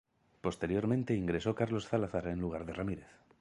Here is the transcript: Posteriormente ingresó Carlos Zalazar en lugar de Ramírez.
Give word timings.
Posteriormente 0.41 1.13
ingresó 1.13 1.53
Carlos 1.53 1.87
Zalazar 1.87 2.25
en 2.25 2.39
lugar 2.39 2.65
de 2.65 2.73
Ramírez. 2.73 3.07